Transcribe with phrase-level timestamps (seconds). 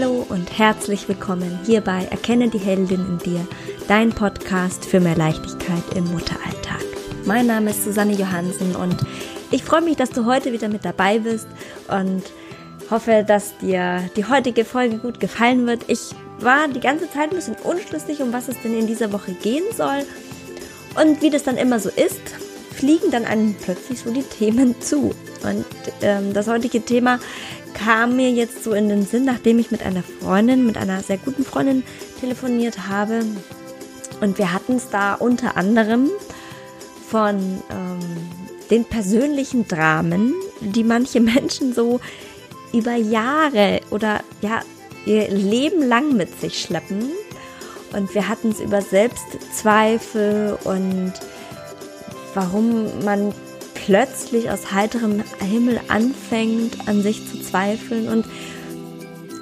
[0.00, 3.44] Hallo und herzlich willkommen hier bei Erkenne die Heldin in dir,
[3.88, 6.84] dein Podcast für mehr Leichtigkeit im Mutteralltag.
[7.24, 8.96] Mein Name ist Susanne Johansen und
[9.50, 11.48] ich freue mich, dass du heute wieder mit dabei bist
[11.88, 12.22] und
[12.92, 15.82] hoffe, dass dir die heutige Folge gut gefallen wird.
[15.88, 19.32] Ich war die ganze Zeit ein bisschen unschlüssig, um was es denn in dieser Woche
[19.32, 20.06] gehen soll.
[20.94, 22.22] Und wie das dann immer so ist,
[22.72, 25.12] fliegen dann einem plötzlich so die Themen zu.
[25.42, 25.64] Und
[26.02, 27.18] ähm, das heutige Thema
[27.74, 31.18] kam mir jetzt so in den Sinn, nachdem ich mit einer Freundin, mit einer sehr
[31.18, 31.84] guten Freundin
[32.20, 33.20] telefoniert habe.
[34.20, 36.10] Und wir hatten es da unter anderem
[37.08, 37.36] von
[37.70, 37.98] ähm,
[38.70, 42.00] den persönlichen Dramen, die manche Menschen so
[42.72, 44.60] über Jahre oder ja,
[45.06, 47.10] ihr Leben lang mit sich schleppen.
[47.92, 51.14] Und wir hatten es über Selbstzweifel und
[52.34, 53.32] warum man
[53.88, 58.10] plötzlich aus heiterem Himmel anfängt, an sich zu zweifeln.
[58.10, 58.26] Und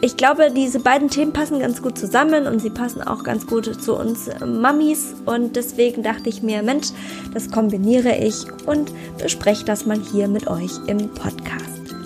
[0.02, 3.82] ich glaube, diese beiden Themen passen ganz gut zusammen und sie passen auch ganz gut
[3.82, 5.16] zu uns Mamis.
[5.24, 6.90] Und deswegen dachte ich mir, Mensch,
[7.34, 11.96] das kombiniere ich und bespreche das mal hier mit euch im Podcast.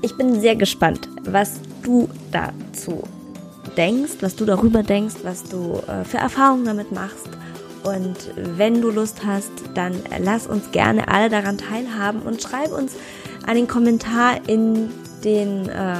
[0.00, 3.02] Ich bin sehr gespannt, was du dazu
[3.76, 7.30] denkst, was du darüber denkst, was du äh, für Erfahrungen damit machst.
[7.82, 12.94] Und wenn du Lust hast, dann lass uns gerne alle daran teilhaben und schreib uns
[13.46, 14.90] einen Kommentar in
[15.24, 15.94] den, äh,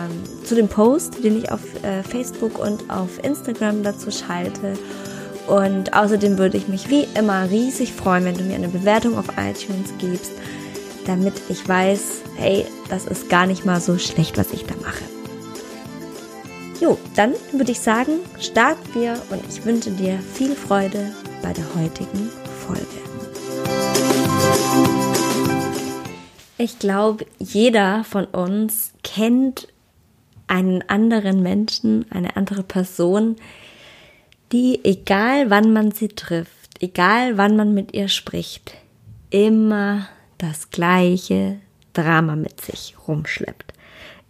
[0.45, 4.75] zu dem Post, den ich auf äh, Facebook und auf Instagram dazu schalte.
[5.47, 9.27] Und außerdem würde ich mich wie immer riesig freuen, wenn du mir eine Bewertung auf
[9.31, 10.33] iTunes gibst,
[11.07, 15.03] damit ich weiß, hey, das ist gar nicht mal so schlecht, was ich da mache.
[16.81, 21.75] Jo, dann würde ich sagen, starten wir und ich wünsche dir viel Freude bei der
[21.75, 22.31] heutigen
[22.67, 22.87] Folge.
[26.59, 29.69] Ich glaube, jeder von uns kennt
[30.47, 33.37] einen anderen Menschen, eine andere Person,
[34.53, 38.75] die, egal wann man sie trifft, egal wann man mit ihr spricht,
[39.31, 40.07] immer
[40.39, 41.59] das gleiche
[41.95, 43.73] Drama mit sich rumschleppt.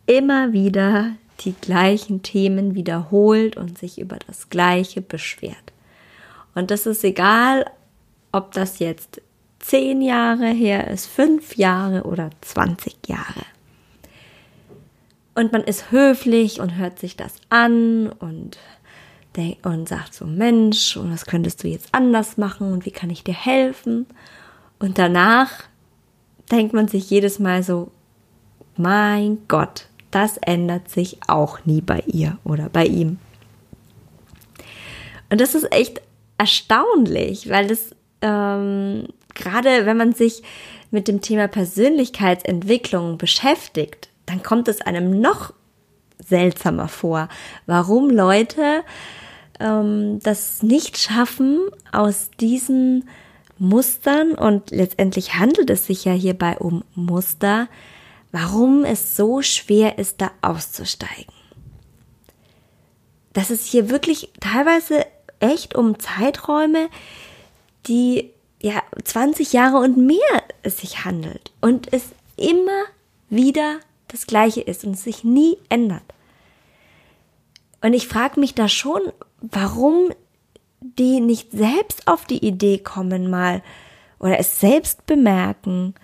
[0.07, 5.72] Immer wieder die gleichen Themen wiederholt und sich über das Gleiche beschwert.
[6.55, 7.67] Und das ist egal,
[8.31, 9.21] ob das jetzt
[9.59, 13.45] zehn Jahre her ist, fünf Jahre oder 20 Jahre.
[15.35, 18.59] Und man ist höflich und hört sich das an und,
[19.63, 23.25] und sagt so, Mensch, und was könntest du jetzt anders machen und wie kann ich
[23.25, 24.07] dir helfen?
[24.79, 25.51] Und danach
[26.51, 27.91] denkt man sich jedes Mal so,
[28.77, 33.19] mein Gott, das ändert sich auch nie bei ihr oder bei ihm.
[35.31, 36.03] Und das ist echt
[36.39, 40.43] erstaunlich, weil es ähm, gerade, wenn man sich
[40.91, 45.53] mit dem Thema Persönlichkeitsentwicklung beschäftigt, dann kommt es einem noch
[46.19, 47.29] seltsamer vor,
[47.67, 48.83] warum Leute
[49.59, 51.61] ähm, das nicht schaffen,
[51.91, 53.09] aus diesen
[53.59, 57.69] Mustern, und letztendlich handelt es sich ja hierbei um Muster,
[58.33, 61.33] warum es so schwer ist, da auszusteigen.
[63.33, 65.07] Dass es hier wirklich teilweise
[65.43, 66.89] echt um Zeiträume,
[67.87, 68.31] die
[68.61, 72.85] ja 20 Jahre und mehr es sich handelt und es immer
[73.29, 76.03] wieder das gleiche ist und es sich nie ändert.
[77.81, 79.01] Und ich frage mich da schon,
[79.41, 80.11] warum
[80.81, 83.63] die nicht selbst auf die Idee kommen, mal
[84.19, 85.95] oder es selbst bemerken,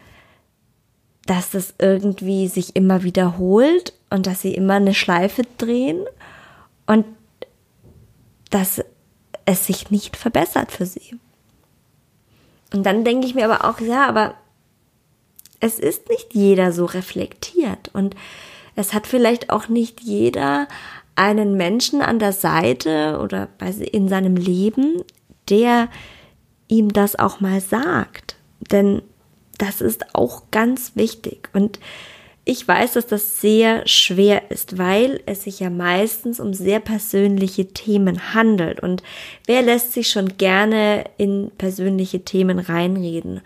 [1.27, 6.05] dass das irgendwie sich immer wiederholt und dass sie immer eine Schleife drehen
[6.87, 7.05] und
[8.51, 8.83] dass
[9.49, 11.19] es sich nicht verbessert für sie.
[12.75, 14.35] Und dann denke ich mir aber auch, ja, aber
[15.59, 18.15] es ist nicht jeder so reflektiert und
[18.77, 20.69] es hat vielleicht auch nicht jeder
[21.17, 23.49] einen Menschen an der Seite oder
[23.91, 25.03] in seinem Leben,
[25.49, 25.89] der
[26.69, 28.37] ihm das auch mal sagt.
[28.71, 29.01] Denn
[29.57, 31.49] das ist auch ganz wichtig.
[31.55, 31.81] Und
[32.51, 37.67] ich weiß, dass das sehr schwer ist, weil es sich ja meistens um sehr persönliche
[37.75, 38.81] Themen handelt.
[38.81, 39.03] Und
[39.45, 43.43] wer lässt sich schon gerne in persönliche Themen reinreden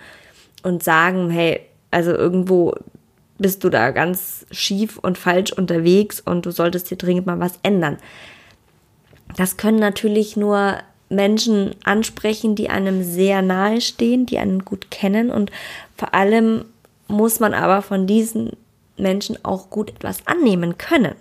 [0.62, 2.74] und sagen, hey, also irgendwo
[3.38, 7.58] bist du da ganz schief und falsch unterwegs und du solltest hier dringend mal was
[7.64, 7.96] ändern.
[9.36, 10.76] Das können natürlich nur
[11.08, 15.50] Menschen ansprechen, die einem sehr nahe stehen, die einen gut kennen und
[15.96, 16.66] vor allem
[17.08, 18.52] muss man aber von diesen
[18.96, 21.14] Menschen auch gut etwas annehmen können.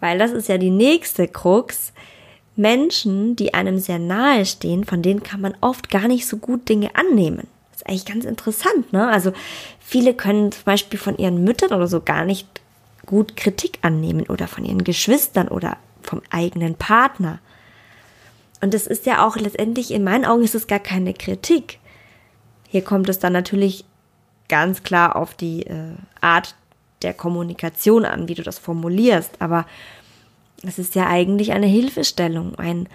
[0.00, 1.92] Weil das ist ja die nächste Krux.
[2.56, 6.68] Menschen, die einem sehr nahe stehen, von denen kann man oft gar nicht so gut
[6.68, 7.48] Dinge annehmen.
[7.72, 9.08] Das ist eigentlich ganz interessant, ne?
[9.08, 9.32] Also
[9.80, 12.46] viele können zum Beispiel von ihren Müttern oder so gar nicht
[13.06, 17.40] gut Kritik annehmen oder von ihren Geschwistern oder vom eigenen Partner.
[18.60, 21.80] Und das ist ja auch letztendlich, in meinen Augen ist es gar keine Kritik.
[22.68, 23.84] Hier kommt es dann natürlich
[24.48, 26.54] ganz klar auf die äh, Art
[27.04, 29.40] der Kommunikation an, wie du das formulierst.
[29.40, 29.66] Aber
[30.66, 32.88] es ist ja eigentlich eine Hilfestellung, ein,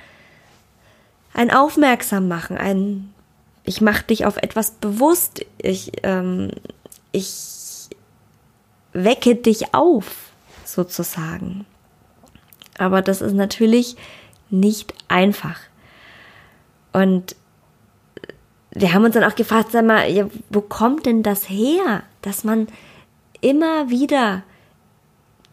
[1.33, 2.27] ein Aufmerksam
[2.57, 3.13] ein
[3.69, 6.49] ich mache dich auf etwas bewusst, ich, ähm,
[7.11, 7.87] ich
[8.93, 10.31] wecke dich auf,
[10.65, 11.67] sozusagen.
[12.79, 13.95] Aber das ist natürlich
[14.49, 15.59] nicht einfach.
[16.93, 17.35] Und
[18.71, 22.43] wir haben uns dann auch gefragt, sag mal, ja, wo kommt denn das her, dass
[22.43, 22.67] man
[23.41, 24.43] immer wieder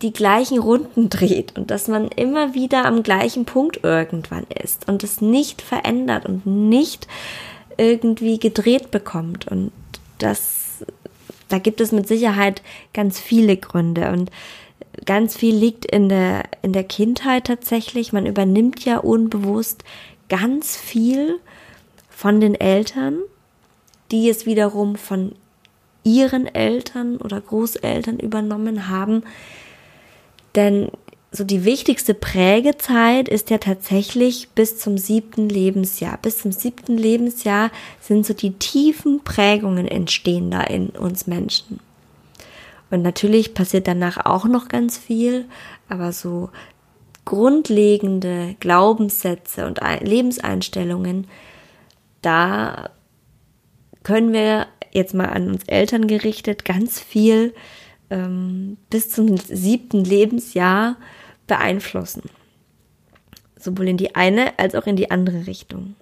[0.03, 5.03] die gleichen Runden dreht und dass man immer wieder am gleichen Punkt irgendwann ist und
[5.03, 7.09] es nicht verändert und nicht
[7.79, 9.49] irgendwie gedreht bekommt.
[9.49, 9.73] Und
[10.19, 10.85] das,
[11.49, 12.63] da gibt es mit Sicherheit
[12.93, 14.31] ganz viele Gründe und
[15.05, 18.13] ganz viel liegt in der, in der Kindheit tatsächlich.
[18.13, 19.83] Man übernimmt ja unbewusst
[20.29, 21.39] ganz viel
[22.11, 23.19] von den Eltern,
[24.11, 25.33] die es wiederum von
[26.07, 29.25] ihren Eltern oder Großeltern übernommen haben.
[30.55, 30.91] Denn
[31.33, 36.17] so die wichtigste Prägezeit ist ja tatsächlich bis zum siebten Lebensjahr.
[36.23, 37.71] Bis zum siebten Lebensjahr
[38.01, 41.81] sind so die tiefen Prägungen entstehen da in uns Menschen.
[42.91, 45.47] Und natürlich passiert danach auch noch ganz viel,
[45.89, 46.51] aber so
[47.25, 51.27] grundlegende Glaubenssätze und Lebenseinstellungen,
[52.23, 52.91] da
[54.05, 57.55] können wir jetzt mal an uns Eltern gerichtet ganz viel
[58.11, 60.97] ähm, bis zum siebten Lebensjahr
[61.47, 62.23] beeinflussen.
[63.59, 65.95] Sowohl in die eine als auch in die andere Richtung.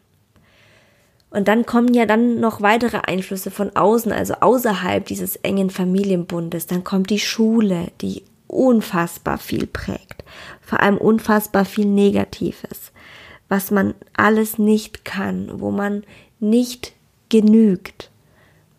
[1.30, 6.66] Und dann kommen ja dann noch weitere Einflüsse von außen, also außerhalb dieses engen Familienbundes.
[6.66, 10.24] Dann kommt die Schule, die unfassbar viel prägt.
[10.60, 12.92] Vor allem unfassbar viel Negatives
[13.48, 16.04] was man alles nicht kann, wo man
[16.40, 16.92] nicht
[17.28, 18.10] genügt,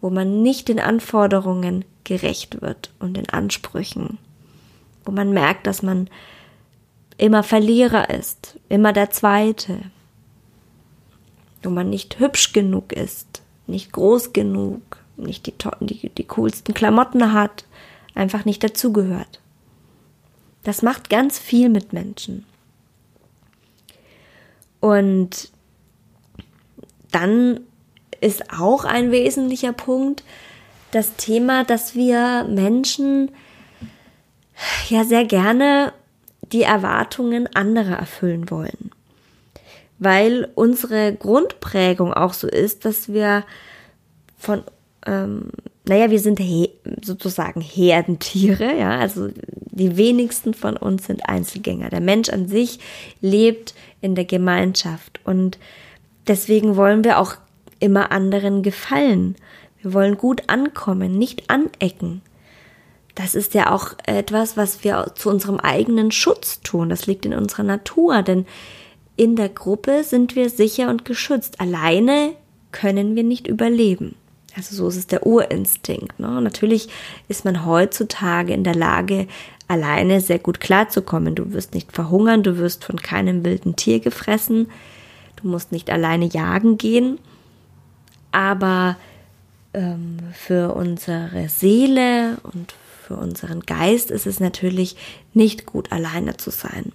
[0.06, 4.20] wo man nicht den Anforderungen gerecht wird und den Ansprüchen,
[5.04, 6.12] wo man merkt, dass man
[7.18, 9.80] immer Verlierer ist, immer der Zweite,
[11.64, 14.84] wo man nicht hübsch genug ist, nicht groß genug,
[15.18, 17.66] nicht die, die, die coolsten Klamotten hat,
[18.14, 19.42] einfach nicht dazugehört.
[20.62, 22.46] Das macht ganz viel mit Menschen.
[24.82, 25.50] Und
[27.10, 27.62] dann
[28.26, 30.24] ist auch ein wesentlicher Punkt
[30.92, 33.32] das Thema, dass wir Menschen
[34.90, 35.94] ja sehr gerne
[36.52, 38.92] die Erwartungen anderer erfüllen wollen.
[40.00, 43.44] Weil unsere Grundprägung auch so ist, dass wir
[44.38, 44.64] von,
[45.06, 45.52] ähm,
[45.88, 46.72] naja, wir sind he
[47.02, 51.90] sozusagen Herdentiere, ja, also die wenigsten von uns sind Einzelgänger.
[51.90, 52.80] Der Mensch an sich
[53.22, 55.20] lebt in der Gemeinschaft.
[55.26, 55.60] Und
[56.28, 57.36] deswegen wollen wir auch
[57.80, 59.36] immer anderen gefallen.
[59.82, 62.22] Wir wollen gut ankommen, nicht anecken.
[63.14, 66.90] Das ist ja auch etwas, was wir zu unserem eigenen Schutz tun.
[66.90, 68.46] Das liegt in unserer Natur, denn
[69.16, 71.62] in der Gruppe sind wir sicher und geschützt.
[71.62, 72.34] Alleine
[72.72, 74.16] können wir nicht überleben.
[74.58, 76.20] Also so ist es der Urinstinkt.
[76.20, 76.42] Ne?
[76.42, 76.90] Natürlich
[77.28, 79.28] ist man heutzutage in der Lage,
[79.68, 81.36] alleine sehr gut klarzukommen.
[81.36, 84.70] Du wirst nicht verhungern, du wirst von keinem wilden Tier gefressen,
[85.42, 87.20] du musst nicht alleine jagen gehen.
[88.36, 88.98] Aber
[89.74, 92.74] ähm, für unsere Seele und
[93.08, 94.98] für unseren Geist ist es natürlich
[95.34, 96.92] nicht gut, alleine zu sein.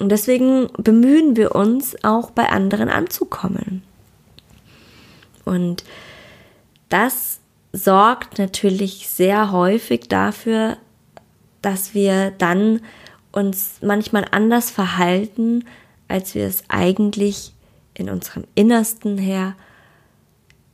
[0.00, 3.84] Und deswegen bemühen wir uns auch bei anderen anzukommen.
[5.44, 5.84] Und
[6.88, 7.38] das
[7.72, 10.78] sorgt natürlich sehr häufig dafür,
[11.62, 12.80] dass wir dann
[13.30, 15.64] uns manchmal anders verhalten,
[16.08, 17.52] als wir es eigentlich
[17.94, 19.54] in unserem Innersten her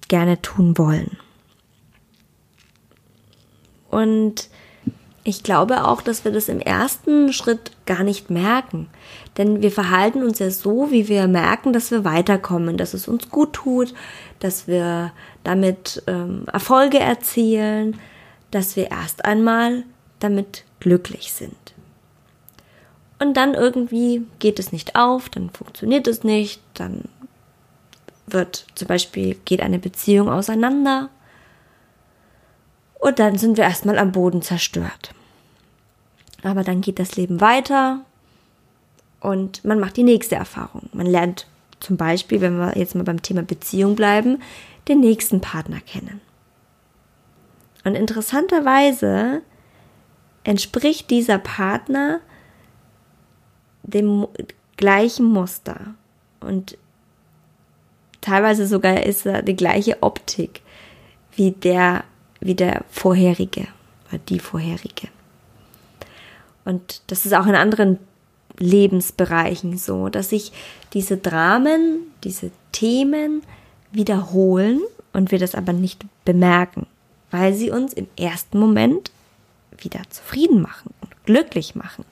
[0.08, 1.16] gerne tun wollen.
[3.90, 4.48] Und
[5.24, 8.88] ich glaube auch, dass wir das im ersten Schritt gar nicht merken.
[9.36, 13.28] Denn wir verhalten uns ja so, wie wir merken, dass wir weiterkommen, dass es uns
[13.30, 13.92] gut tut,
[14.38, 17.98] dass wir damit ähm, Erfolge erzielen,
[18.52, 19.82] dass wir erst einmal
[20.20, 21.74] damit glücklich sind.
[23.18, 27.04] Und dann irgendwie geht es nicht auf, dann funktioniert es nicht, dann
[28.26, 31.10] wird zum Beispiel geht eine Beziehung auseinander
[32.98, 35.14] und dann sind wir erstmal am Boden zerstört.
[36.42, 38.00] Aber dann geht das Leben weiter
[39.20, 40.88] und man macht die nächste Erfahrung.
[40.92, 41.46] Man lernt
[41.80, 44.42] zum Beispiel, wenn wir jetzt mal beim Thema Beziehung bleiben,
[44.88, 46.20] den nächsten Partner kennen.
[47.84, 49.42] Und interessanterweise
[50.44, 52.20] entspricht dieser Partner
[53.82, 54.26] dem
[54.76, 55.94] gleichen Muster
[56.40, 56.76] und
[58.26, 60.62] teilweise sogar ist er die gleiche Optik
[61.34, 62.04] wie der,
[62.40, 63.68] wie der vorherige
[64.28, 65.08] die vorherige.
[66.64, 67.98] Und das ist auch in anderen
[68.58, 70.52] Lebensbereichen so, dass sich
[70.92, 73.42] diese Dramen, diese Themen
[73.92, 74.80] wiederholen
[75.12, 76.86] und wir das aber nicht bemerken,
[77.30, 79.10] weil sie uns im ersten Moment
[79.78, 82.04] wieder zufrieden machen und glücklich machen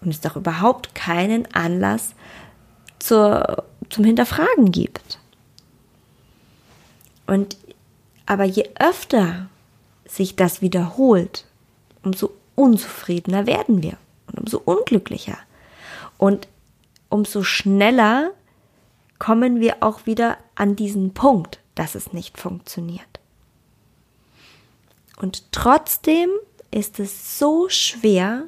[0.00, 2.14] und es doch überhaupt keinen Anlass
[2.98, 5.18] zur, zum Hinterfragen gibt.
[7.26, 7.56] Und
[8.26, 9.48] aber je öfter
[10.06, 11.46] sich das wiederholt,
[12.02, 15.38] umso unzufriedener werden wir und umso unglücklicher.
[16.18, 16.48] Und
[17.08, 18.30] umso schneller
[19.18, 23.20] kommen wir auch wieder an diesen Punkt, dass es nicht funktioniert.
[25.16, 26.30] Und trotzdem
[26.70, 28.44] ist es so schwer,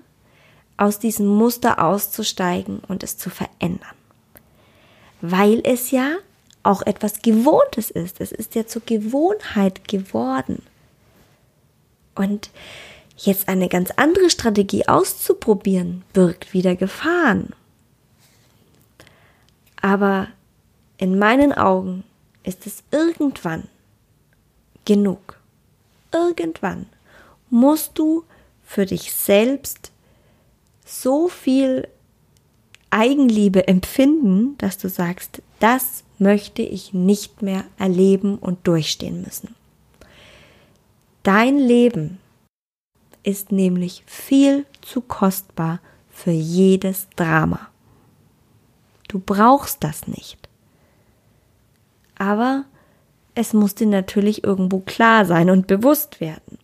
[0.76, 3.94] aus diesem Muster auszusteigen und es zu verändern.
[5.22, 6.16] Weil es ja
[6.66, 8.20] auch etwas Gewohntes ist.
[8.20, 10.62] Es ist ja zur Gewohnheit geworden.
[12.14, 12.50] Und
[13.16, 17.50] jetzt eine ganz andere Strategie auszuprobieren, birgt wieder Gefahren.
[19.80, 20.28] Aber
[20.98, 22.04] in meinen Augen
[22.42, 23.68] ist es irgendwann
[24.84, 25.38] genug.
[26.12, 26.86] Irgendwann
[27.50, 28.24] musst du
[28.64, 29.92] für dich selbst
[30.84, 31.88] so viel
[32.90, 39.54] Eigenliebe empfinden, dass du sagst, das möchte ich nicht mehr erleben und durchstehen müssen.
[41.22, 42.18] Dein Leben
[43.22, 47.68] ist nämlich viel zu kostbar für jedes Drama.
[49.08, 50.48] Du brauchst das nicht.
[52.18, 52.64] Aber
[53.34, 56.58] es muss dir natürlich irgendwo klar sein und bewusst werden.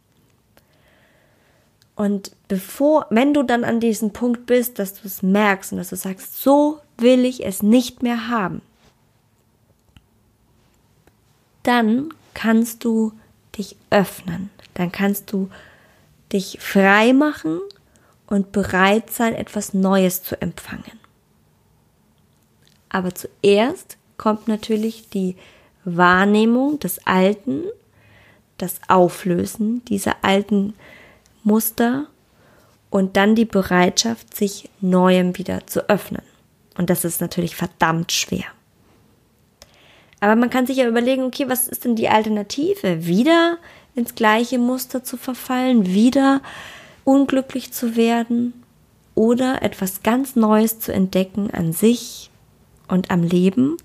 [1.95, 5.91] Und bevor, wenn du dann an diesem Punkt bist, dass du es merkst und dass
[5.91, 8.63] du sagst, so will ich es nicht mehr haben,
[11.63, 13.13] dann kannst du
[13.57, 14.51] dich öffnen.
[14.75, 15.51] Dann kannst du
[16.33, 17.61] dich frei machen
[18.27, 20.99] und bereit sein, etwas Neues zu empfangen.
[22.89, 25.37] Aber zuerst kommt natürlich die
[25.85, 27.65] Wahrnehmung des Alten,
[28.59, 30.75] das Auflösen dieser alten
[31.43, 32.07] Muster
[32.91, 36.23] und dann die Bereitschaft, sich Neuem wieder zu öffnen.
[36.77, 38.45] Und das ist natürlich verdammt schwer.
[40.23, 43.07] Aber man kann sich ja überlegen, okay, was ist denn die Alternative?
[43.07, 43.59] Wieder
[43.97, 46.43] ins gleiche Muster zu verfallen, wieder
[47.03, 48.63] unglücklich zu werden
[49.17, 52.31] oder etwas ganz Neues zu entdecken an sich
[52.87, 53.79] und am Leben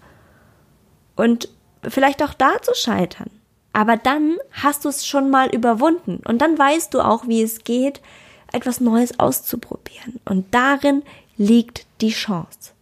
[1.16, 1.50] und
[1.82, 3.32] vielleicht auch da zu scheitern.
[3.74, 7.64] Aber dann hast du es schon mal überwunden und dann weißt du auch, wie es
[7.64, 8.00] geht,
[8.54, 10.20] etwas Neues auszuprobieren.
[10.24, 11.02] Und darin
[11.36, 12.77] liegt die Chance.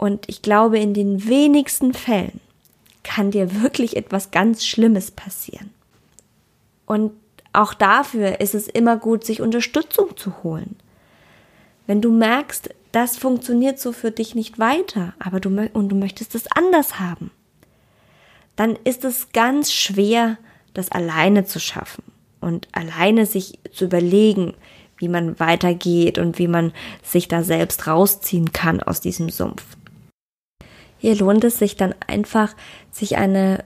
[0.00, 2.40] Und ich glaube, in den wenigsten Fällen
[3.02, 5.68] kann dir wirklich etwas ganz Schlimmes passieren.
[6.86, 7.12] Und
[7.52, 10.76] auch dafür ist es immer gut, sich Unterstützung zu holen.
[11.86, 16.34] Wenn du merkst, das funktioniert so für dich nicht weiter, aber du und du möchtest
[16.34, 17.30] es anders haben,
[18.56, 20.38] dann ist es ganz schwer,
[20.72, 22.04] das alleine zu schaffen
[22.40, 24.54] und alleine sich zu überlegen,
[24.96, 29.62] wie man weitergeht und wie man sich da selbst rausziehen kann aus diesem Sumpf.
[31.00, 32.54] Hier lohnt es sich dann einfach,
[32.90, 33.64] sich eine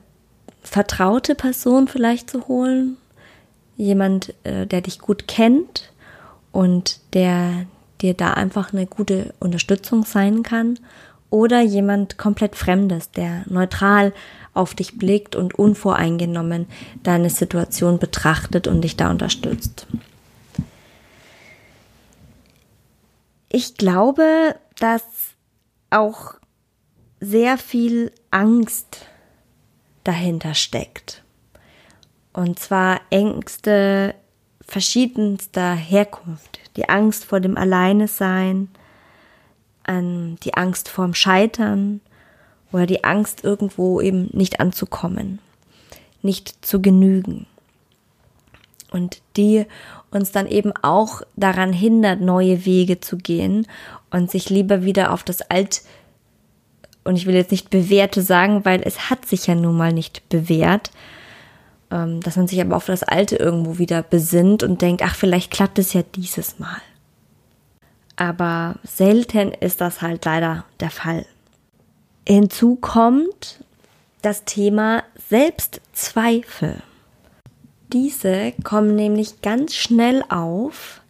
[0.62, 2.96] vertraute Person vielleicht zu holen,
[3.76, 5.92] jemand, äh, der dich gut kennt
[6.52, 7.66] und der
[8.00, 10.78] dir da einfach eine gute Unterstützung sein kann
[11.28, 14.12] oder jemand komplett Fremdes, der neutral
[14.52, 16.66] auf dich blickt und unvoreingenommen
[17.02, 19.88] deine Situation betrachtet und dich da unterstützt.
[23.48, 25.02] Ich glaube, dass
[25.90, 26.34] auch
[27.24, 29.06] sehr viel Angst
[30.04, 31.22] dahinter steckt.
[32.32, 34.14] Und zwar Ängste
[34.60, 36.60] verschiedenster Herkunft.
[36.76, 38.68] Die Angst vor dem Alleinesein,
[39.88, 42.00] die Angst vorm Scheitern
[42.72, 45.38] oder die Angst irgendwo eben nicht anzukommen,
[46.22, 47.46] nicht zu genügen.
[48.90, 49.66] Und die
[50.10, 53.66] uns dann eben auch daran hindert, neue Wege zu gehen
[54.10, 55.82] und sich lieber wieder auf das Alt
[57.04, 60.28] und ich will jetzt nicht bewährte sagen, weil es hat sich ja nun mal nicht
[60.28, 60.90] bewährt,
[61.90, 65.50] ähm, dass man sich aber auf das Alte irgendwo wieder besinnt und denkt, ach, vielleicht
[65.50, 66.80] klappt es ja dieses Mal.
[68.16, 71.26] Aber selten ist das halt leider der Fall.
[72.26, 73.60] Hinzu kommt
[74.22, 76.82] das Thema Selbstzweifel.
[77.92, 81.02] Diese kommen nämlich ganz schnell auf,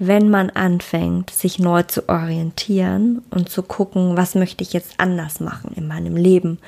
[0.00, 5.40] wenn man anfängt, sich neu zu orientieren und zu gucken, was möchte ich jetzt anders
[5.40, 6.58] machen in meinem Leben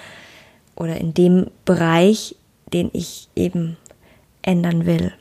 [0.76, 2.36] oder in dem Bereich,
[2.74, 3.78] den ich eben
[4.42, 5.14] ändern will.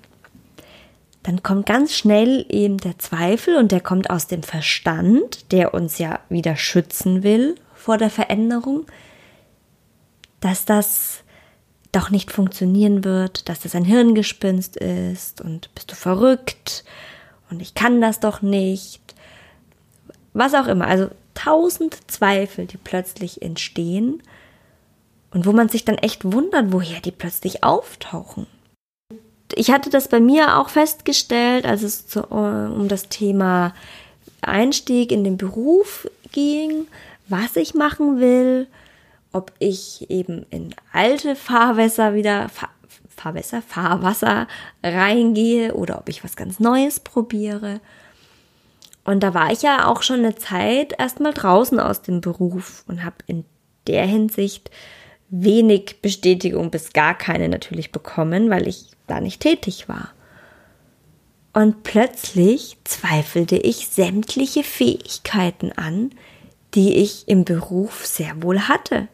[1.24, 5.98] Dann kommt ganz schnell eben der Zweifel und der kommt aus dem Verstand, der uns
[5.98, 8.88] ja wieder schützen will vor der Veränderung,
[10.42, 11.24] dass das
[11.94, 16.84] doch nicht funktionieren wird, dass das ein Hirngespinst ist und bist du verrückt
[17.52, 19.02] und ich kann das doch nicht.
[20.34, 20.88] Was auch immer.
[20.88, 24.22] Also tausend Zweifel, die plötzlich entstehen
[25.32, 28.48] und wo man sich dann echt wundert, woher die plötzlich auftauchen.
[29.54, 33.74] Ich hatte das bei mir auch festgestellt, als es zu, äh, um das Thema
[34.42, 36.88] Einstieg in den Beruf ging,
[37.28, 38.68] was ich machen will,
[39.34, 42.50] ob ich eben in alte Fahrwässer wieder,
[43.10, 44.48] Fahrwässer, Fahrwasser
[44.84, 47.82] reingehe oder ob ich was ganz Neues probiere.
[49.04, 53.04] Und da war ich ja auch schon eine Zeit erstmal draußen aus dem Beruf und
[53.04, 53.46] habe in
[53.88, 54.70] der Hinsicht
[55.30, 60.14] wenig Bestätigung bis gar keine natürlich bekommen, weil ich da nicht tätig war.
[61.54, 66.12] Und plötzlich zweifelte ich sämtliche Fähigkeiten an,
[66.76, 69.08] die ich im Beruf sehr wohl hatte.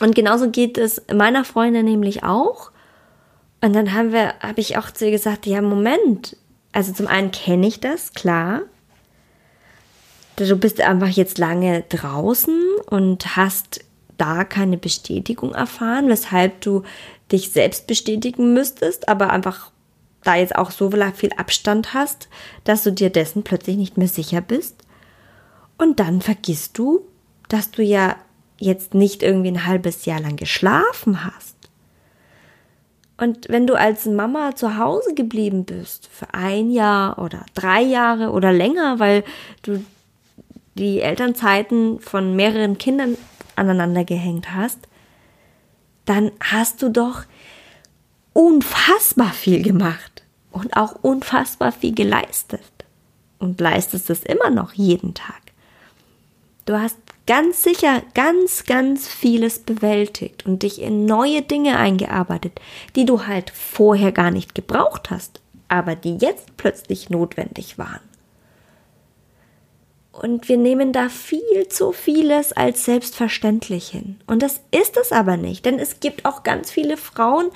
[0.00, 2.70] Und genauso geht es meiner Freundin nämlich auch.
[3.60, 6.36] Und dann haben wir, habe ich auch zu ihr gesagt, ja, Moment.
[6.72, 8.62] Also zum einen kenne ich das, klar.
[10.36, 12.60] Du bist einfach jetzt lange draußen
[12.90, 13.80] und hast
[14.18, 16.82] da keine Bestätigung erfahren, weshalb du
[17.32, 19.70] dich selbst bestätigen müsstest, aber einfach
[20.22, 22.28] da jetzt auch so viel Abstand hast,
[22.64, 24.76] dass du dir dessen plötzlich nicht mehr sicher bist.
[25.78, 27.06] Und dann vergisst du,
[27.48, 28.16] dass du ja
[28.58, 31.56] jetzt nicht irgendwie ein halbes Jahr lang geschlafen hast.
[33.18, 38.30] Und wenn du als Mama zu Hause geblieben bist für ein Jahr oder drei Jahre
[38.30, 39.24] oder länger, weil
[39.62, 39.82] du
[40.74, 43.16] die Elternzeiten von mehreren Kindern
[43.56, 44.80] aneinander gehängt hast,
[46.04, 47.22] dann hast du doch
[48.34, 52.60] unfassbar viel gemacht und auch unfassbar viel geleistet
[53.38, 55.40] und leistest es immer noch jeden Tag.
[56.66, 62.60] Du hast ganz sicher ganz, ganz vieles bewältigt und dich in neue Dinge eingearbeitet,
[62.94, 68.00] die du halt vorher gar nicht gebraucht hast, aber die jetzt plötzlich notwendig waren.
[70.12, 74.18] Und wir nehmen da viel zu vieles als selbstverständlich hin.
[74.26, 77.50] Und das ist es aber nicht, denn es gibt auch ganz viele Frauen,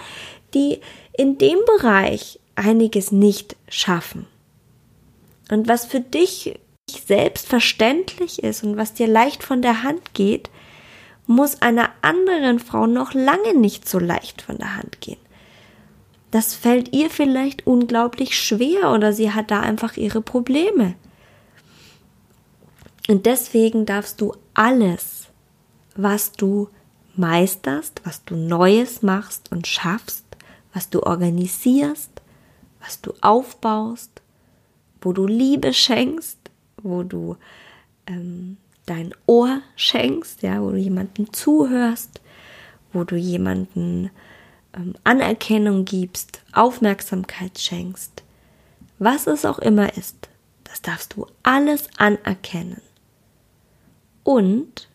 [0.52, 0.80] die
[1.16, 4.26] in dem Bereich einiges nicht schaffen.
[5.50, 6.58] Und was für dich
[6.92, 10.50] selbstverständlich ist und was dir leicht von der Hand geht,
[11.26, 15.20] muss einer anderen Frau noch lange nicht so leicht von der Hand gehen.
[16.30, 20.94] Das fällt ihr vielleicht unglaublich schwer oder sie hat da einfach ihre Probleme.
[23.08, 25.28] Und deswegen darfst du alles,
[25.96, 26.68] was du
[27.16, 30.24] meisterst, was du Neues machst und schaffst,
[30.72, 32.10] was du organisierst,
[32.80, 34.22] was du aufbaust,
[35.00, 36.38] wo du Liebe schenkst,
[36.82, 37.36] wo du
[38.06, 42.20] ähm, dein Ohr schenkst, ja, wo du jemanden zuhörst,
[42.92, 44.10] wo du jemanden
[44.74, 48.22] ähm, Anerkennung gibst, Aufmerksamkeit schenkst,
[48.98, 50.28] was es auch immer ist,
[50.64, 52.80] das darfst du alles anerkennen.
[54.22, 54.88] Und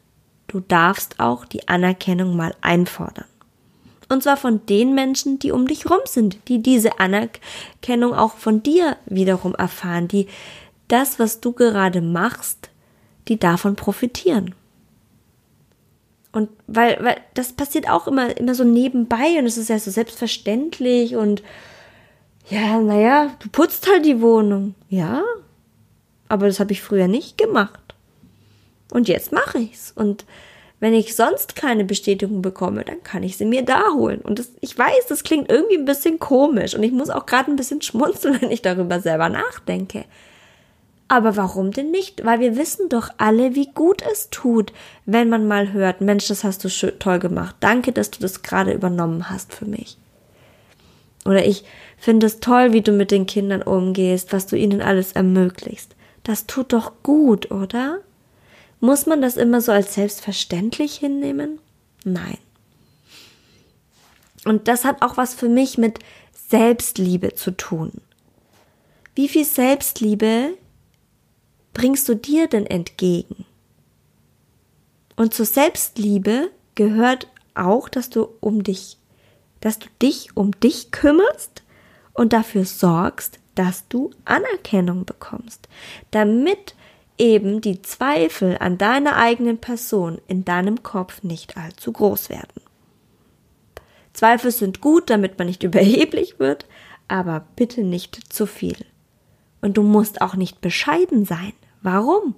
[0.48, 3.26] du darfst auch die Anerkennung mal einfordern.
[4.08, 8.62] Und zwar von den Menschen, die um dich rum sind, die diese Anerkennung auch von
[8.62, 10.28] dir wiederum erfahren, die
[10.88, 12.69] das, was du gerade machst,
[13.28, 14.54] die davon profitieren.
[16.32, 19.89] Und weil, weil das passiert auch immer, immer so nebenbei und es ist ja so
[19.89, 21.41] selbstverständlich und
[22.50, 24.76] ja, naja, du putzt halt die Wohnung.
[24.89, 25.24] Ja,
[26.28, 27.95] aber das habe ich früher nicht gemacht.
[28.91, 29.91] Und jetzt mache ich's.
[29.95, 30.26] Und
[30.80, 34.21] wenn ich sonst keine Bestätigung bekomme, dann kann ich sie mir da holen.
[34.21, 37.52] Und das, ich weiß, das klingt irgendwie ein bisschen komisch und ich muss auch gerade
[37.52, 40.06] ein bisschen schmunzeln, wenn ich darüber selber nachdenke.
[41.07, 42.25] Aber warum denn nicht?
[42.25, 44.73] Weil wir wissen doch alle, wie gut es tut,
[45.05, 47.55] wenn man mal hört, Mensch, das hast du schön, toll gemacht.
[47.59, 49.97] Danke, dass du das gerade übernommen hast für mich.
[51.25, 51.63] Oder ich
[51.97, 55.95] finde es toll, wie du mit den Kindern umgehst, was du ihnen alles ermöglicht.
[56.23, 57.99] Das tut doch gut, oder?
[58.79, 61.59] Muss man das immer so als selbstverständlich hinnehmen?
[62.03, 62.37] Nein.
[64.43, 65.99] Und das hat auch was für mich mit
[66.49, 67.91] Selbstliebe zu tun.
[69.15, 70.55] Wie viel Selbstliebe
[71.75, 73.45] bringst du dir denn entgegen?
[75.15, 78.97] Und zur Selbstliebe gehört auch, dass du um dich
[79.65, 81.63] dass du dich um dich kümmerst
[82.13, 85.67] und dafür sorgst, dass du Anerkennung bekommst,
[86.11, 86.75] damit
[87.17, 92.61] eben die Zweifel an deiner eigenen Person in deinem Kopf nicht allzu groß werden.
[94.13, 96.67] Zweifel sind gut, damit man nicht überheblich wird,
[97.07, 98.77] aber bitte nicht zu viel.
[99.61, 101.53] Und du musst auch nicht bescheiden sein.
[101.86, 102.34] Warum?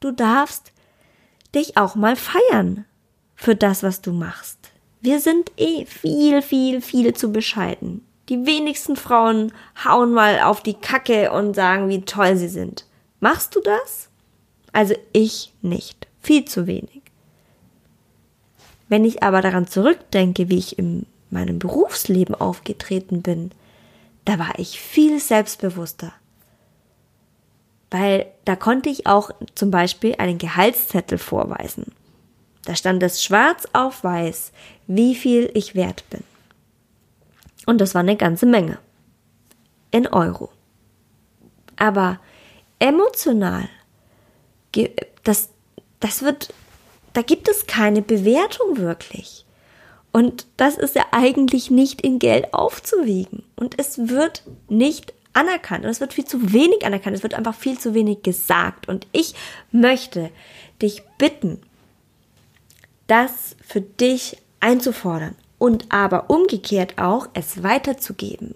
[0.00, 0.72] Du darfst
[1.54, 2.86] dich auch mal feiern
[3.36, 4.72] für das, was du machst.
[5.00, 8.04] Wir sind eh viel, viel, viel zu bescheiden.
[8.30, 9.52] Die wenigsten Frauen
[9.84, 12.84] hauen mal auf die Kacke und sagen, wie toll sie sind.
[13.20, 14.08] Machst du das?
[14.72, 16.08] Also ich nicht.
[16.20, 17.02] Viel zu wenig.
[18.88, 23.52] Wenn ich aber daran zurückdenke, wie ich in meinem Berufsleben aufgetreten bin,
[24.24, 26.12] da war ich viel selbstbewusster.
[27.90, 31.92] Weil da konnte ich auch zum Beispiel einen Gehaltszettel vorweisen.
[32.64, 34.52] Da stand es schwarz auf weiß,
[34.86, 36.22] wie viel ich wert bin.
[37.64, 38.78] Und das war eine ganze Menge.
[39.90, 40.50] In Euro.
[41.76, 42.20] Aber
[42.78, 43.68] emotional,
[45.24, 45.48] das,
[46.00, 46.52] das wird,
[47.14, 49.46] da gibt es keine Bewertung wirklich.
[50.12, 53.44] Und das ist ja eigentlich nicht in Geld aufzuwiegen.
[53.56, 55.84] Und es wird nicht anerkannt.
[55.84, 57.16] Und es wird viel zu wenig anerkannt.
[57.16, 58.88] Es wird einfach viel zu wenig gesagt.
[58.88, 59.34] Und ich
[59.70, 60.30] möchte
[60.82, 61.60] dich bitten,
[63.06, 68.54] das für dich einzufordern und aber umgekehrt auch es weiterzugeben.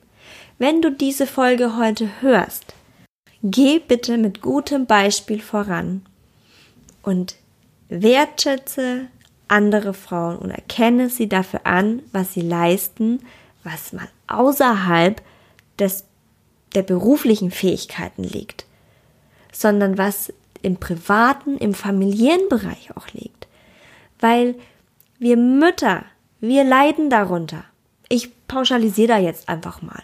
[0.59, 2.75] Wenn du diese Folge heute hörst,
[3.42, 6.03] geh bitte mit gutem Beispiel voran
[7.03, 7.37] und
[7.88, 9.09] wertschätze
[9.49, 13.21] andere Frauen und erkenne sie dafür an, was sie leisten,
[13.64, 15.21] was mal außerhalb
[15.79, 16.05] des,
[16.75, 18.67] der beruflichen Fähigkeiten liegt,
[19.53, 20.33] sondern was
[20.63, 23.47] im privaten, im familiären Bereich auch liegt.
[24.21, 24.55] Weil
[25.19, 26.05] wir Mütter,
[26.41, 27.65] wir leiden darunter.
[28.09, 30.03] Ich pauschalisiere da jetzt einfach mal.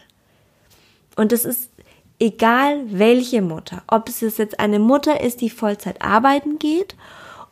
[1.17, 1.71] Und es ist
[2.19, 6.97] egal welche Mutter, ob es jetzt eine Mutter ist, die Vollzeit arbeiten geht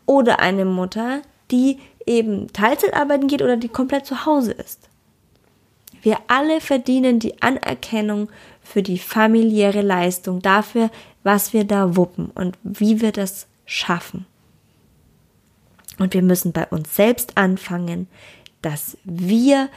[0.07, 4.89] oder eine Mutter, die eben Teilzeit arbeiten geht oder die komplett zu Hause ist.
[6.03, 8.29] Wir alle verdienen die Anerkennung
[8.67, 10.91] für die familiäre Leistung, dafür,
[11.23, 14.27] was wir da wuppen und wie wir das schaffen.
[15.99, 18.09] Und wir müssen bei uns selbst anfangen,
[18.61, 19.69] dass wir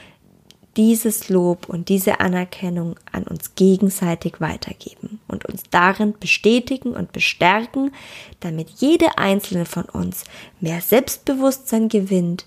[0.75, 7.91] dieses Lob und diese Anerkennung an uns gegenseitig weitergeben und uns darin bestätigen und bestärken,
[8.39, 10.23] damit jede einzelne von uns
[10.61, 12.45] mehr Selbstbewusstsein gewinnt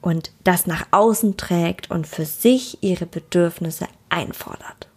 [0.00, 4.87] und das nach außen trägt und für sich ihre Bedürfnisse einfordert.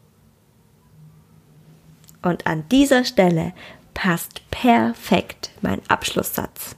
[2.22, 3.54] Und an dieser Stelle
[3.94, 6.76] passt perfekt mein Abschlusssatz.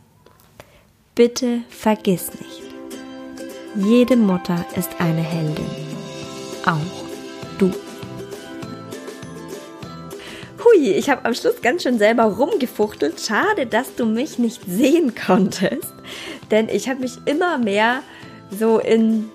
[1.16, 2.64] Bitte vergiss nicht,
[3.76, 5.66] jede Mutter ist eine Heldin.
[6.66, 7.72] Auch du.
[10.64, 13.20] Hui, ich habe am Schluss ganz schön selber rumgefuchtelt.
[13.20, 15.92] Schade, dass du mich nicht sehen konntest.
[16.52, 18.04] Denn ich habe mich immer mehr
[18.52, 19.30] so in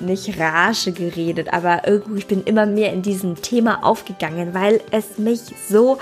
[0.00, 5.18] nicht Rage geredet, aber irgendwie ich bin immer mehr in diesem Thema aufgegangen, weil es
[5.18, 5.98] mich so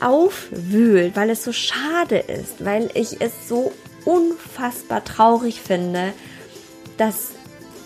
[0.00, 3.72] aufwühlt, weil es so schade ist, weil ich es so
[4.04, 6.12] unfassbar traurig finde,
[6.96, 7.32] dass,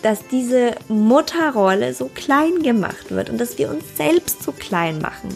[0.01, 5.35] dass diese Mutterrolle so klein gemacht wird und dass wir uns selbst so klein machen.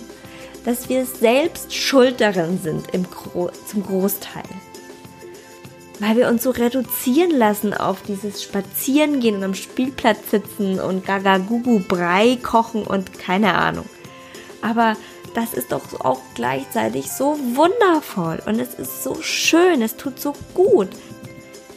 [0.64, 4.44] Dass wir selbst schuld darin sind im Gro zum Großteil.
[6.00, 11.80] Weil wir uns so reduzieren lassen auf dieses Spazierengehen und am Spielplatz sitzen und Gagagugu
[11.80, 13.86] Brei kochen und keine Ahnung.
[14.62, 14.98] Aber
[15.36, 20.34] das ist doch auch gleichzeitig so wundervoll und es ist so schön, es tut so
[20.54, 20.90] gut.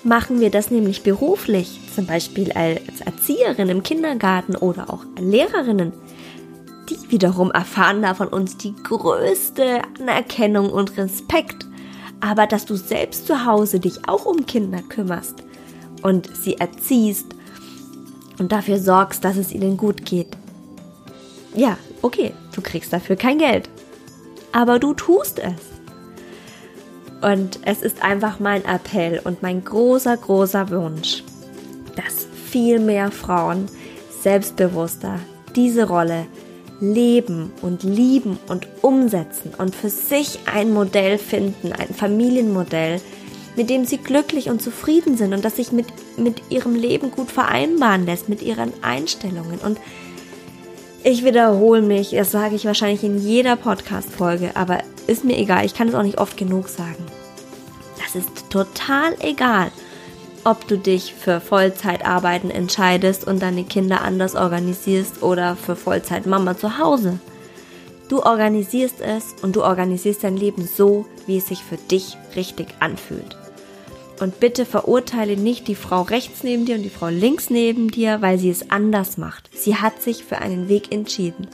[0.04, 5.92] Machen wir das nämlich beruflich, zum Beispiel als Erzieherin im Kindergarten oder auch Lehrerinnen,
[6.88, 11.67] die wiederum erfahren da von uns die größte Anerkennung und Respekt.
[12.20, 15.42] Aber dass du selbst zu Hause dich auch um Kinder kümmerst
[16.02, 17.26] und sie erziehst
[18.38, 20.36] und dafür sorgst, dass es ihnen gut geht.
[21.54, 23.68] Ja, okay, du kriegst dafür kein Geld.
[24.52, 25.78] Aber du tust es.
[27.20, 31.24] Und es ist einfach mein Appell und mein großer, großer Wunsch,
[31.96, 33.66] dass viel mehr Frauen
[34.22, 35.18] selbstbewusster
[35.56, 36.26] diese Rolle
[36.80, 43.00] leben und lieben und umsetzen und für sich ein Modell finden, ein Familienmodell,
[43.56, 45.86] mit dem sie glücklich und zufrieden sind und das sich mit,
[46.16, 49.58] mit ihrem Leben gut vereinbaren lässt, mit ihren Einstellungen.
[49.58, 49.78] Und
[51.02, 55.74] ich wiederhole mich, das sage ich wahrscheinlich in jeder Podcast-Folge, aber ist mir egal, ich
[55.74, 57.04] kann es auch nicht oft genug sagen.
[57.98, 59.72] Das ist total egal,
[60.48, 66.78] ob du dich für Vollzeitarbeiten entscheidest und deine Kinder anders organisierst oder für Vollzeitmama zu
[66.78, 67.18] Hause.
[68.08, 72.68] Du organisierst es und du organisierst dein Leben so, wie es sich für dich richtig
[72.80, 73.36] anfühlt.
[74.20, 78.22] Und bitte verurteile nicht die Frau rechts neben dir und die Frau links neben dir,
[78.22, 79.50] weil sie es anders macht.
[79.54, 81.46] Sie hat sich für einen Weg entschieden.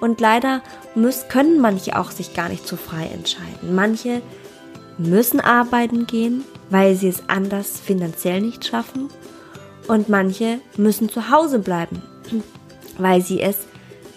[0.00, 0.62] Und leider
[0.94, 3.74] müssen, können manche auch sich gar nicht so frei entscheiden.
[3.74, 4.22] Manche
[4.98, 9.08] müssen arbeiten gehen, weil sie es anders finanziell nicht schaffen.
[9.88, 12.02] Und manche müssen zu Hause bleiben,
[12.98, 13.58] weil sie es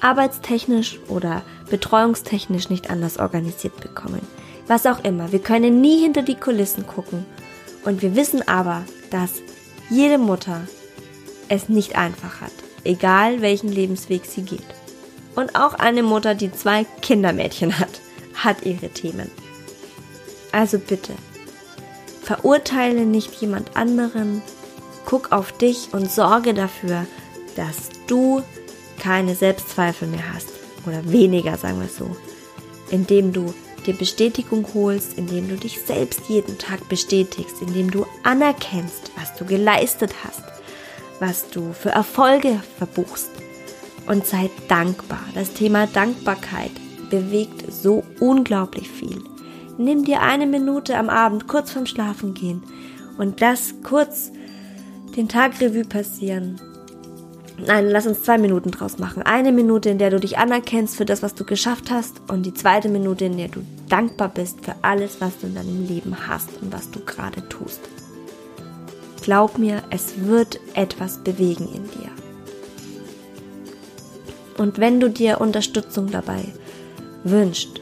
[0.02, 4.22] arbeitstechnisch oder betreuungstechnisch nicht anders organisiert bekommen.
[4.68, 5.32] Was auch immer.
[5.32, 7.26] Wir können nie hinter die Kulissen gucken.
[7.86, 9.42] Und wir wissen aber, dass
[9.90, 10.62] jede Mutter
[11.48, 12.52] es nicht einfach hat,
[12.84, 14.62] egal welchen Lebensweg sie geht.
[15.36, 18.02] Und auch eine Mutter, die zwei Kindermädchen hat,
[18.36, 19.32] hat ihre Themen.
[20.52, 21.14] Also bitte,
[22.24, 24.42] verurteile nicht jemand anderen,
[25.06, 27.06] guck auf dich und sorge dafür,
[27.56, 28.44] dass du
[29.00, 30.50] keine Selbstzweifel mehr hast
[30.86, 32.16] oder weniger, sagen wir es so,
[32.92, 33.54] indem du
[33.86, 39.46] dir Bestätigung holst, indem du dich selbst jeden Tag bestätigst, indem du anerkennst, was du
[39.46, 40.44] geleistet hast,
[41.20, 43.30] was du für Erfolge verbuchst
[44.08, 45.24] und sei dankbar.
[45.34, 46.72] Das Thema Dankbarkeit
[47.10, 49.24] bewegt so unglaublich viel.
[49.80, 52.62] Nimm dir eine Minute am Abend kurz vorm Schlafengehen
[53.18, 54.32] und lass kurz
[55.16, 56.62] den Tag Revue passieren
[57.66, 59.24] Nein, lass uns zwei Minuten draus machen.
[59.24, 62.54] Eine Minute, in der du dich anerkennst für das, was du geschafft hast und die
[62.54, 66.50] zweite Minute, in der du dankbar bist für alles, was du in deinem Leben hast
[66.62, 67.82] und was du gerade tust.
[69.22, 72.10] Glaub mir, es wird etwas bewegen in dir.
[74.58, 76.46] Und wenn du dir Unterstützung dabei
[77.24, 77.82] wünscht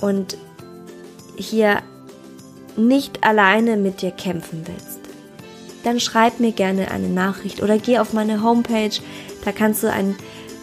[0.00, 0.38] und
[1.40, 1.78] hier
[2.76, 5.00] nicht alleine mit dir kämpfen willst,
[5.84, 8.90] dann schreib mir gerne eine Nachricht oder geh auf meine Homepage.
[9.44, 10.16] Da kannst du ein,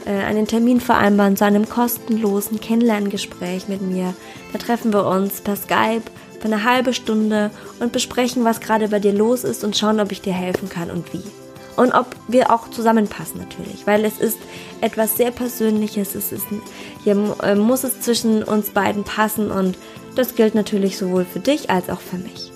[0.05, 4.13] äh, einen Termin vereinbaren zu einem kostenlosen Kennenlerngespräch mit mir.
[4.53, 6.03] Da treffen wir uns per Skype
[6.39, 10.11] für eine halbe Stunde und besprechen, was gerade bei dir los ist und schauen, ob
[10.11, 11.46] ich dir helfen kann und wie.
[11.77, 14.39] Und ob wir auch zusammenpassen natürlich, weil es ist
[14.81, 16.15] etwas sehr Persönliches.
[16.15, 16.47] Es ist,
[17.03, 19.77] hier äh, muss es zwischen uns beiden passen und
[20.15, 22.51] das gilt natürlich sowohl für dich als auch für mich.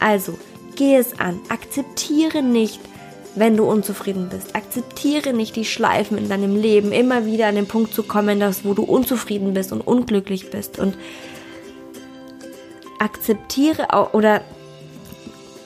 [0.00, 0.36] Also,
[0.76, 1.40] Geh es an.
[1.48, 2.80] Akzeptiere nicht,
[3.34, 4.54] wenn du unzufrieden bist.
[4.54, 8.64] Akzeptiere nicht die Schleifen in deinem Leben, immer wieder an den Punkt zu kommen, dass
[8.64, 10.78] wo du unzufrieden bist und unglücklich bist.
[10.78, 10.96] Und
[12.98, 14.42] akzeptiere auch oder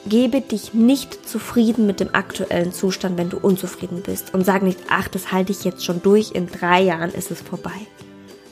[0.05, 4.33] gebe dich nicht zufrieden mit dem aktuellen Zustand, wenn du unzufrieden bist.
[4.33, 7.41] Und sag nicht, ach, das halte ich jetzt schon durch, in drei Jahren ist es
[7.41, 7.87] vorbei.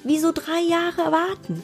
[0.04, 1.64] Wieso drei Jahre warten?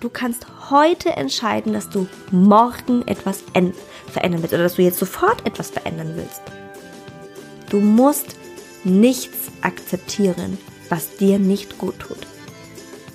[0.00, 3.42] Du kannst heute entscheiden, dass du morgen etwas
[4.12, 6.42] verändern willst oder dass du jetzt sofort etwas verändern willst.
[7.70, 8.36] Du musst
[8.84, 10.56] nichts akzeptieren,
[10.88, 12.26] was dir nicht gut tut.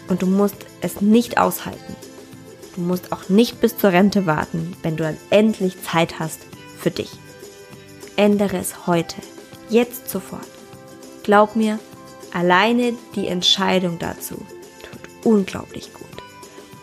[0.09, 1.95] Und du musst es nicht aushalten.
[2.75, 6.39] Du musst auch nicht bis zur Rente warten, wenn du dann endlich Zeit hast
[6.79, 7.11] für dich.
[8.15, 9.15] Ändere es heute,
[9.69, 10.47] jetzt sofort.
[11.23, 11.79] Glaub mir,
[12.33, 16.07] alleine die Entscheidung dazu tut unglaublich gut.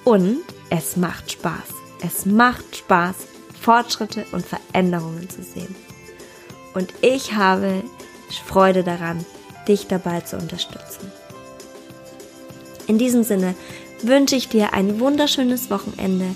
[0.05, 0.39] Und
[0.71, 1.69] es macht Spaß.
[2.03, 3.17] Es macht Spaß,
[3.61, 5.75] Fortschritte und Veränderungen zu sehen.
[6.73, 7.83] Und ich habe
[8.47, 9.25] Freude daran,
[9.69, 11.13] dich dabei zu unterstützen.
[12.87, 13.55] In diesem Sinne
[14.07, 16.27] wünsche ich dir ein wunderschönes Wochenende,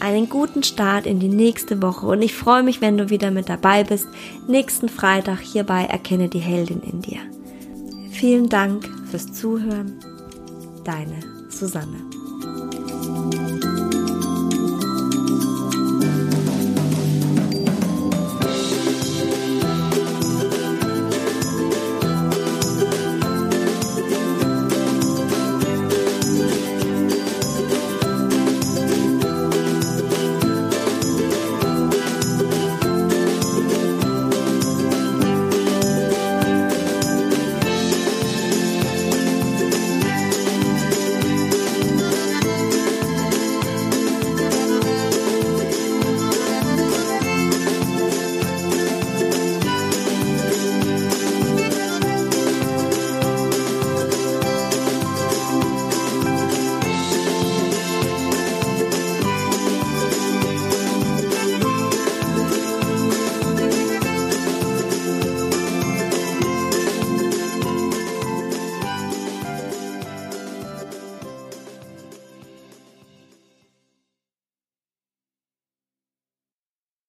[0.00, 3.48] einen guten Start in die nächste Woche und ich freue mich, wenn du wieder mit
[3.48, 4.08] dabei bist,
[4.48, 7.20] nächsten Freitag hierbei Erkenne die Heldin in dir.
[8.10, 9.98] Vielen Dank fürs Zuhören.
[10.84, 12.21] Deine Susanne.